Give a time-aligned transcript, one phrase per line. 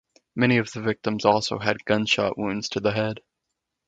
[0.35, 3.19] Many of the victims also had gunshot wounds to the head.